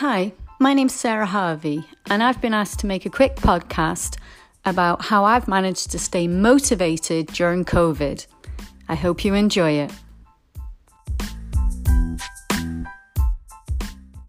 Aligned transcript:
Hi, 0.00 0.32
my 0.58 0.72
name's 0.72 0.94
Sarah 0.94 1.26
Harvey, 1.26 1.84
and 2.08 2.22
I've 2.22 2.40
been 2.40 2.54
asked 2.54 2.78
to 2.78 2.86
make 2.86 3.04
a 3.04 3.10
quick 3.10 3.36
podcast 3.36 4.16
about 4.64 5.04
how 5.04 5.26
I've 5.26 5.46
managed 5.46 5.90
to 5.90 5.98
stay 5.98 6.26
motivated 6.26 7.26
during 7.26 7.66
COVID. 7.66 8.26
I 8.88 8.94
hope 8.94 9.26
you 9.26 9.34
enjoy 9.34 9.72
it. 9.72 9.92